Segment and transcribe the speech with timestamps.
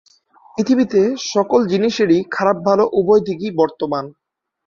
[0.55, 1.01] পৃথিবীতে
[1.27, 4.05] সকল জিনিসেরই খারাপ ভালো উভয় দিকই বর্তমান।